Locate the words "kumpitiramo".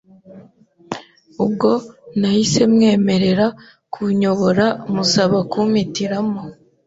5.51-6.39